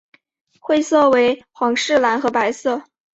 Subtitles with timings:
[0.59, 2.83] 会色为皇室蓝和白色。